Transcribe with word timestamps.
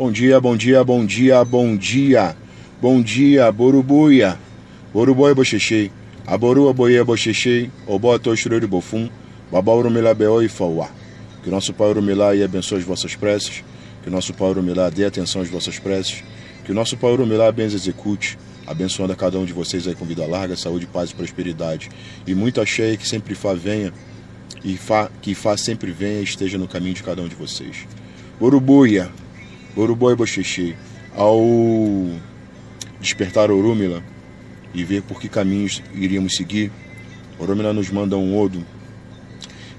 Bom 0.00 0.10
dia, 0.10 0.40
bom 0.40 0.56
dia, 0.56 0.82
bom 0.82 1.04
dia, 1.04 1.44
bom 1.44 1.76
dia. 1.76 2.34
Bom 2.80 3.02
dia, 3.02 3.52
Borubuia. 3.52 4.38
Boruboia 4.94 5.34
bochechei. 5.34 5.92
Aboru 6.26 6.70
aboia 6.70 7.04
bochechei. 7.04 7.70
Oboto 7.86 8.34
shururi 8.34 8.66
bofum. 8.66 9.10
Babauru 9.52 9.90
milabeo 9.90 10.42
e 10.42 10.48
fauá. 10.48 10.88
Que 11.44 11.50
nosso 11.50 11.74
Pai 11.74 11.90
Urumilá 11.90 12.34
e 12.34 12.42
abençoe 12.42 12.78
as 12.78 12.84
vossas 12.84 13.14
preces. 13.14 13.62
Que 14.02 14.08
nosso 14.08 14.32
Pai 14.32 14.48
Urumilá 14.48 14.88
dê 14.88 15.04
atenção 15.04 15.42
às 15.42 15.50
vossas 15.50 15.78
preces. 15.78 16.24
Que 16.64 16.72
nosso 16.72 16.96
Pai 16.96 17.10
Urumilá 17.12 17.52
bens 17.52 17.74
execute. 17.74 18.38
Abençoando 18.66 19.12
a 19.12 19.16
cada 19.16 19.38
um 19.38 19.44
de 19.44 19.52
vocês 19.52 19.86
aí 19.86 19.94
com 19.94 20.06
vida 20.06 20.26
larga, 20.26 20.56
saúde, 20.56 20.86
paz 20.86 21.10
e 21.10 21.14
prosperidade. 21.14 21.90
E 22.26 22.34
muito 22.34 22.58
axé 22.58 22.96
que 22.96 23.06
sempre 23.06 23.34
Fá 23.34 23.52
venha. 23.52 23.92
E 24.64 24.78
Fá, 24.78 25.10
que 25.20 25.34
Fá 25.34 25.58
sempre 25.58 25.92
venha 25.92 26.20
e 26.20 26.24
esteja 26.24 26.56
no 26.56 26.66
caminho 26.66 26.94
de 26.94 27.02
cada 27.02 27.20
um 27.20 27.28
de 27.28 27.34
vocês. 27.34 27.86
Urubuia. 28.40 29.10
Uruboi 29.76 30.16
Bocheche, 30.16 30.76
ao 31.14 31.40
despertar 33.00 33.50
Orúmila 33.50 34.02
e 34.74 34.82
ver 34.84 35.02
por 35.02 35.20
que 35.20 35.28
caminhos 35.28 35.82
iríamos 35.94 36.34
seguir, 36.34 36.72
Orúmila 37.38 37.72
nos 37.72 37.88
manda 37.90 38.16
um 38.16 38.38
odo 38.38 38.64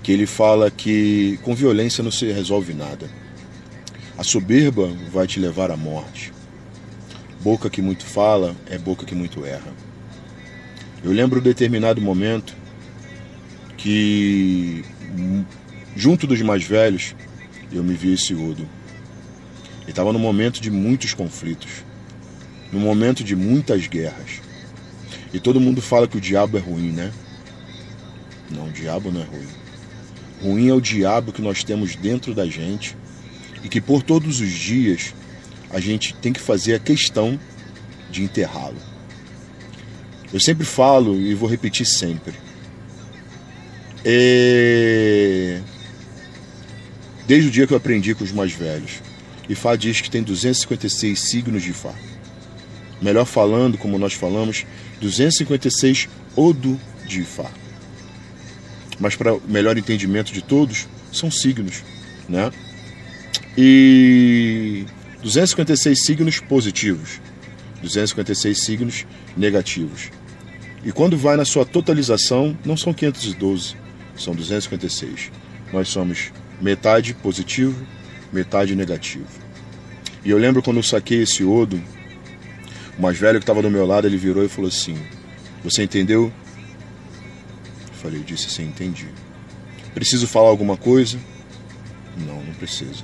que 0.02 0.12
ele 0.12 0.26
fala 0.26 0.72
que 0.72 1.38
com 1.44 1.54
violência 1.54 2.04
não 2.04 2.12
se 2.12 2.32
resolve 2.32 2.74
nada. 2.74 3.10
A 4.18 4.24
soberba 4.24 4.90
vai 5.12 5.28
te 5.28 5.40
levar 5.40 5.72
à 5.72 5.78
morte. 5.78 6.34
Boca 7.42 7.70
que 7.70 7.82
muito 7.82 8.06
fala 8.06 8.56
é 8.68 8.78
boca 8.78 9.06
que 9.06 9.14
muito 9.14 9.46
erra. 9.46 9.74
Eu 11.04 11.12
lembro 11.12 11.40
um 11.40 11.44
determinado 11.44 12.00
momento 12.00 12.56
que, 13.78 14.86
junto 15.96 16.26
dos 16.28 16.42
mais 16.42 16.64
velhos, 16.64 17.16
eu 17.72 17.84
me 17.84 17.94
vi 17.94 18.14
esse 18.14 18.34
odo 18.34 18.68
estava 19.90 20.14
num 20.14 20.20
momento 20.20 20.62
de 20.62 20.70
muitos 20.70 21.14
conflitos, 21.14 21.84
num 22.72 22.80
momento 22.80 23.24
de 23.24 23.36
muitas 23.36 23.88
guerras. 23.88 24.42
E 25.34 25.40
todo 25.40 25.60
mundo 25.60 25.82
fala 25.82 26.08
que 26.08 26.18
o 26.18 26.22
diabo 26.22 26.58
é 26.58 26.62
ruim, 26.62 26.92
né? 26.92 27.12
Não, 28.50 28.68
o 28.68 28.72
diabo 28.72 29.12
não 29.12 29.22
é 29.22 29.26
ruim. 29.26 29.48
Ruim 30.42 30.70
é 30.70 30.74
o 30.74 30.82
diabo 30.82 31.32
que 31.32 31.42
nós 31.42 31.64
temos 31.64 31.96
dentro 31.96 32.34
da 32.34 32.46
gente 32.46 32.98
e 33.64 33.70
que 33.70 33.80
por 33.80 34.04
todos 34.04 34.42
os 34.42 34.50
dias 34.50 35.14
a 35.70 35.80
gente 35.80 36.14
tem 36.16 36.34
que 36.34 36.40
fazer 36.40 36.76
a 36.76 36.80
questão 36.80 37.40
de 38.10 38.24
enterrá-lo. 38.24 38.78
Eu 40.34 40.40
sempre 40.40 40.66
falo 40.66 41.20
e 41.20 41.34
vou 41.34 41.50
repetir 41.50 41.86
sempre. 41.86 42.34
É... 44.04 45.62
Desde 47.28 47.50
o 47.50 47.52
dia 47.52 47.68
que 47.68 47.74
eu 47.74 47.78
aprendi 47.78 48.16
com 48.16 48.24
os 48.24 48.32
mais 48.32 48.52
velhos, 48.52 49.02
Ifá 49.52 49.76
diz 49.76 50.02
que 50.02 50.10
tem 50.10 50.24
256 50.24 51.20
signos 51.20 51.64
de 51.64 51.72
Ifá. 51.72 51.94
Melhor 53.02 53.26
falando, 53.26 53.78
como 53.78 53.98
nós 53.98 54.14
falamos, 54.14 54.66
256 55.02 56.08
Odo 56.36 56.80
de 57.06 57.22
Ifá. 57.22 57.50
Mas 59.00 59.16
para 59.16 59.38
melhor 59.48 59.78
entendimento 59.78 60.32
de 60.32 60.42
todos, 60.42 60.88
são 61.12 61.32
signos, 61.32 61.84
né? 62.30 62.52
E 63.58 64.86
256 65.24 66.06
signos 66.06 66.40
positivos, 66.40 67.20
256 67.82 68.64
signos 68.64 69.06
negativos. 69.36 70.12
E 70.86 70.92
quando 70.92 71.18
vai 71.18 71.36
na 71.36 71.46
sua 71.46 71.66
totalização, 71.66 72.58
não 72.64 72.78
são 72.78 72.94
512, 72.94 73.76
são 74.16 74.34
256. 74.34 75.32
Nós 75.74 75.90
somos 75.90 76.32
metade 76.62 77.14
positivo, 77.14 77.86
metade 78.32 78.76
negativo. 78.76 79.28
E 80.24 80.30
eu 80.30 80.38
lembro 80.38 80.62
quando 80.62 80.78
eu 80.78 80.84
saquei 80.84 81.24
esse 81.24 81.44
odo, 81.44 81.82
o 82.98 83.02
mais 83.02 83.18
velho 83.18 83.40
que 83.40 83.44
estava 83.44 83.62
do 83.62 83.72
meu 83.72 83.86
lado, 83.86 84.08
ele 84.08 84.18
virou 84.18 84.46
e 84.46 84.50
falou 84.50 84.70
assim: 84.70 84.98
Você 85.64 85.84
entendeu? 85.84 86.32
Eu 87.88 87.94
falei, 87.94 88.20
eu 88.20 88.24
disse 88.24 88.48
assim, 88.48 88.64
entendi. 88.64 89.08
Preciso 89.94 90.28
falar 90.28 90.50
alguma 90.50 90.78
coisa? 90.78 91.20
Não, 92.18 92.42
não 92.44 92.54
precisa. 92.54 93.04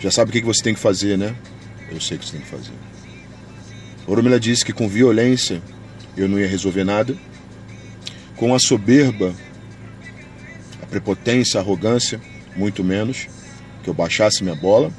Já 0.00 0.10
sabe 0.10 0.30
o 0.30 0.32
que 0.32 0.42
você 0.42 0.62
tem 0.62 0.74
que 0.74 0.80
fazer, 0.80 1.16
né? 1.16 1.34
Eu 1.90 2.00
sei 2.00 2.16
o 2.16 2.20
que 2.20 2.26
você 2.26 2.32
tem 2.32 2.40
que 2.40 2.48
fazer. 2.48 2.72
Oromila 4.06 4.40
disse 4.40 4.64
que 4.64 4.72
com 4.72 4.88
violência 4.88 5.62
eu 6.16 6.28
não 6.28 6.38
ia 6.38 6.48
resolver 6.48 6.84
nada. 6.84 7.16
Com 8.36 8.54
a 8.54 8.58
soberba, 8.58 9.32
a 10.82 10.86
prepotência, 10.86 11.58
a 11.58 11.62
arrogância, 11.62 12.20
muito 12.56 12.82
menos, 12.82 13.28
que 13.82 13.88
eu 13.88 13.94
baixasse 13.94 14.42
minha 14.42 14.54
bola 14.54 14.92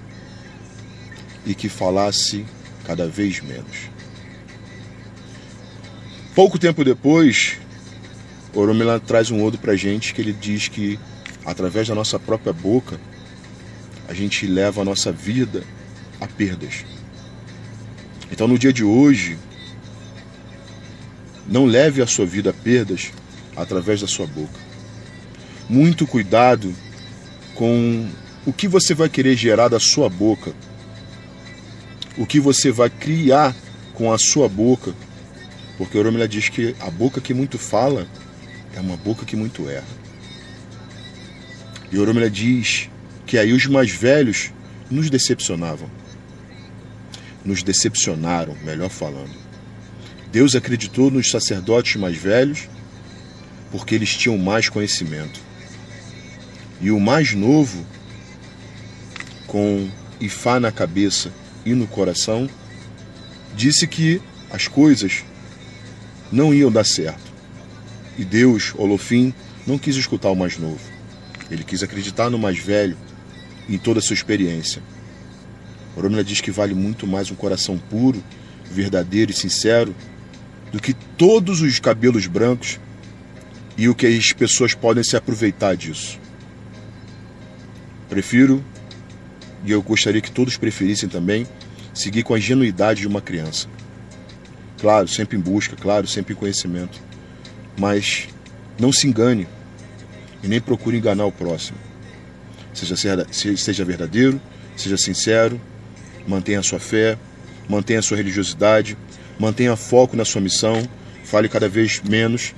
e 1.45 1.55
que 1.55 1.69
falasse 1.69 2.45
cada 2.85 3.07
vez 3.07 3.41
menos. 3.41 3.89
Pouco 6.35 6.57
tempo 6.57 6.83
depois, 6.83 7.57
Oromila 8.53 8.99
traz 8.99 9.31
um 9.31 9.43
odo 9.43 9.57
para 9.57 9.75
gente 9.75 10.13
que 10.13 10.21
ele 10.21 10.33
diz 10.33 10.67
que 10.67 10.99
através 11.45 11.87
da 11.87 11.95
nossa 11.95 12.19
própria 12.19 12.53
boca 12.53 12.99
a 14.07 14.13
gente 14.13 14.45
leva 14.47 14.81
a 14.81 14.85
nossa 14.85 15.11
vida 15.11 15.63
a 16.19 16.27
perdas. 16.27 16.85
Então 18.31 18.47
no 18.47 18.57
dia 18.57 18.73
de 18.73 18.83
hoje, 18.83 19.37
não 21.47 21.65
leve 21.65 22.01
a 22.01 22.07
sua 22.07 22.25
vida 22.25 22.49
a 22.49 22.53
perdas 22.53 23.11
através 23.55 24.01
da 24.01 24.07
sua 24.07 24.25
boca. 24.25 24.59
Muito 25.69 26.07
cuidado 26.07 26.73
com 27.55 28.09
o 28.45 28.53
que 28.53 28.67
você 28.67 28.93
vai 28.93 29.09
querer 29.09 29.35
gerar 29.35 29.67
da 29.67 29.79
sua 29.79 30.09
boca 30.09 30.53
o 32.17 32.25
que 32.25 32.39
você 32.39 32.71
vai 32.71 32.89
criar 32.89 33.55
com 33.93 34.11
a 34.11 34.17
sua 34.17 34.47
boca. 34.47 34.93
Porque 35.77 35.97
Oromila 35.97 36.27
diz 36.27 36.49
que 36.49 36.75
a 36.79 36.89
boca 36.89 37.19
que 37.19 37.33
muito 37.33 37.57
fala 37.57 38.07
é 38.75 38.79
uma 38.79 38.97
boca 38.97 39.25
que 39.25 39.35
muito 39.35 39.69
erra. 39.69 40.03
E 41.91 41.97
Oromila 41.97 42.29
diz 42.29 42.89
que 43.25 43.37
aí 43.37 43.53
os 43.53 43.65
mais 43.65 43.91
velhos 43.91 44.51
nos 44.89 45.09
decepcionavam. 45.09 45.89
Nos 47.43 47.63
decepcionaram, 47.63 48.55
melhor 48.63 48.89
falando. 48.89 49.43
Deus 50.31 50.55
acreditou 50.55 51.11
nos 51.11 51.29
sacerdotes 51.29 51.95
mais 51.95 52.17
velhos 52.17 52.69
porque 53.71 53.95
eles 53.95 54.15
tinham 54.15 54.37
mais 54.37 54.69
conhecimento. 54.69 55.39
E 56.79 56.91
o 56.91 56.99
mais 56.99 57.33
novo, 57.33 57.85
com 59.53 59.87
Ifá 60.19 60.59
na 60.59 60.71
cabeça 60.71 61.31
e 61.63 61.75
no 61.75 61.85
coração, 61.85 62.49
disse 63.55 63.85
que 63.85 64.19
as 64.49 64.67
coisas 64.67 65.23
não 66.31 66.51
iam 66.51 66.71
dar 66.71 66.83
certo. 66.83 67.31
E 68.17 68.25
Deus, 68.25 68.73
Olofim, 68.75 69.31
não 69.67 69.77
quis 69.77 69.95
escutar 69.95 70.31
o 70.31 70.35
mais 70.35 70.57
novo. 70.57 70.81
Ele 71.51 71.63
quis 71.63 71.83
acreditar 71.83 72.31
no 72.31 72.39
mais 72.39 72.57
velho 72.57 72.97
em 73.69 73.77
toda 73.77 73.99
a 73.99 74.01
sua 74.01 74.15
experiência. 74.15 74.81
Oromila 75.95 76.23
diz 76.23 76.41
que 76.41 76.49
vale 76.49 76.73
muito 76.73 77.05
mais 77.05 77.29
um 77.29 77.35
coração 77.35 77.77
puro, 77.77 78.23
verdadeiro 78.71 79.29
e 79.29 79.35
sincero 79.35 79.95
do 80.71 80.81
que 80.81 80.95
todos 80.95 81.61
os 81.61 81.79
cabelos 81.79 82.25
brancos 82.25 82.79
e 83.77 83.87
o 83.87 83.93
que 83.93 84.07
as 84.07 84.33
pessoas 84.33 84.73
podem 84.73 85.03
se 85.03 85.15
aproveitar 85.15 85.75
disso. 85.77 86.19
Prefiro 88.09 88.63
e 89.63 89.71
eu 89.71 89.81
gostaria 89.81 90.21
que 90.21 90.31
todos 90.31 90.57
preferissem 90.57 91.07
também 91.07 91.47
seguir 91.93 92.23
com 92.23 92.33
a 92.33 92.37
ingenuidade 92.37 93.01
de 93.01 93.07
uma 93.07 93.21
criança. 93.21 93.67
Claro, 94.79 95.07
sempre 95.07 95.37
em 95.37 95.39
busca, 95.39 95.75
claro, 95.75 96.07
sempre 96.07 96.33
em 96.33 96.35
conhecimento. 96.35 96.99
Mas 97.77 98.27
não 98.79 98.91
se 98.91 99.07
engane 99.07 99.47
e 100.41 100.47
nem 100.47 100.59
procure 100.59 100.97
enganar 100.97 101.25
o 101.25 101.31
próximo. 101.31 101.77
Seja, 102.73 102.95
seja 103.57 103.85
verdadeiro, 103.85 104.41
seja 104.75 104.97
sincero, 104.97 105.61
mantenha 106.27 106.59
a 106.59 106.63
sua 106.63 106.79
fé, 106.79 107.17
mantenha 107.69 107.99
a 107.99 108.01
sua 108.01 108.17
religiosidade, 108.17 108.97
mantenha 109.39 109.75
foco 109.75 110.17
na 110.17 110.25
sua 110.25 110.41
missão, 110.41 110.83
fale 111.23 111.47
cada 111.47 111.69
vez 111.69 112.01
menos, 112.01 112.53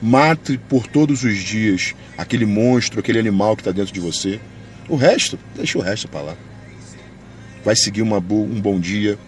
mate 0.00 0.56
por 0.68 0.86
todos 0.86 1.24
os 1.24 1.36
dias 1.36 1.94
aquele 2.16 2.46
monstro, 2.46 3.00
aquele 3.00 3.18
animal 3.18 3.56
que 3.56 3.62
está 3.62 3.72
dentro 3.72 3.92
de 3.92 4.00
você 4.00 4.40
o 4.88 4.96
resto, 4.96 5.38
deixa 5.54 5.78
o 5.78 5.82
resto 5.82 6.08
para 6.08 6.22
lá. 6.22 6.36
Vai 7.64 7.76
seguir 7.76 8.02
uma 8.02 8.20
boa, 8.20 8.46
um 8.46 8.60
bom 8.60 8.80
dia, 8.80 9.18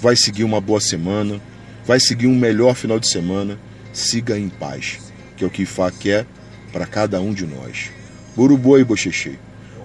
vai 0.00 0.14
seguir 0.14 0.44
uma 0.44 0.60
boa 0.60 0.80
semana, 0.80 1.40
vai 1.84 1.98
seguir 1.98 2.26
um 2.26 2.36
melhor 2.36 2.74
final 2.74 3.00
de 3.00 3.08
semana. 3.08 3.58
Siga 3.92 4.38
em 4.38 4.48
paz, 4.48 5.00
que 5.36 5.42
é 5.42 5.46
o 5.46 5.50
que 5.50 5.62
Ifá 5.62 5.90
quer 5.90 6.24
para 6.72 6.86
cada 6.86 7.20
um 7.20 7.34
de 7.34 7.44
nós. 7.44 7.90
Urubu 8.38 8.78
e 8.78 8.84
Bocheche, 8.84 9.36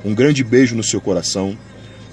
um 0.03 0.13
grande 0.13 0.43
beijo 0.43 0.75
no 0.75 0.83
seu 0.83 1.01
coração, 1.01 1.57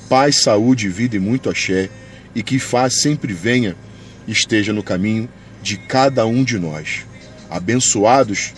paz, 0.09 0.43
saúde, 0.43 0.89
vida 0.89 1.17
e 1.17 1.21
muito 1.21 1.51
axé, 1.51 1.91
e 2.35 2.43
que 2.43 2.57
Ifá 2.57 2.89
sempre 2.89 3.35
venha 3.35 3.77
e 4.27 4.33
esteja 4.33 4.73
no 4.73 4.83
caminho 4.83 5.29
de 5.63 5.77
cada 5.77 6.25
um 6.25 6.43
de 6.43 6.59
nós. 6.59 7.05
Abençoados 7.51 8.55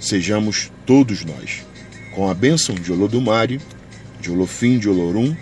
sejamos 0.00 0.70
todos 0.86 1.24
nós 1.24 1.64
com 2.12 2.28
a 2.28 2.34
bênção 2.34 2.74
de 2.74 2.92
Olodumare, 2.92 3.60
de 4.20 4.30
Olofim, 4.30 4.78
de 4.78 4.88
Olorum 4.88 5.34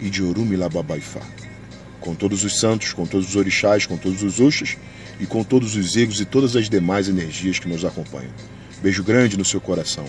e 0.00 0.08
de 0.08 0.22
Orumilababaifá. 0.22 1.20
Com 2.00 2.14
todos 2.14 2.44
os 2.44 2.58
santos, 2.58 2.92
com 2.92 3.06
todos 3.06 3.28
os 3.28 3.36
orixás, 3.36 3.86
com 3.86 3.96
todos 3.96 4.22
os 4.22 4.40
uxas 4.40 4.76
e 5.20 5.26
com 5.26 5.44
todos 5.44 5.76
os 5.76 5.96
egos 5.96 6.20
e 6.20 6.24
todas 6.24 6.56
as 6.56 6.68
demais 6.68 7.08
energias 7.08 7.58
que 7.58 7.68
nos 7.68 7.84
acompanham. 7.84 8.32
Beijo 8.82 9.04
grande 9.04 9.36
no 9.36 9.44
seu 9.44 9.60
coração. 9.60 10.04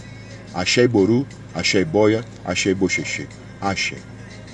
Axé 0.54 0.88
Boru, 0.88 1.28
Axé 1.54 1.84
Boia, 1.84 2.24
Axé 2.46 2.74
Boxexê. 2.74 3.28
Axé. 3.62 3.98